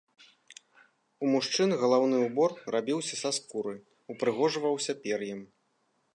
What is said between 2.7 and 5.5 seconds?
рабіўся са скуры, упрыгожваўся пер'ем.